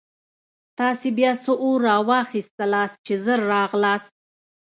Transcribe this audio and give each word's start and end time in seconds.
تاسې 0.79 1.07
بیا 1.17 1.31
څه 1.43 1.51
اورا 1.63 1.95
واخیستلاست 2.09 2.97
چې 3.05 3.13
ژر 3.23 3.39
راغلاست. 3.53 4.13